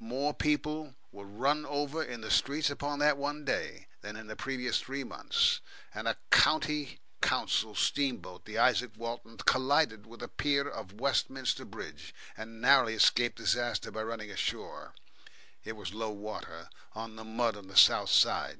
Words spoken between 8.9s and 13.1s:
Walton, collided with a pier of Westminster Bridge, and narrowly